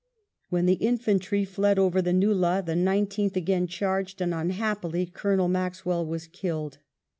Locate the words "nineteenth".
2.75-3.37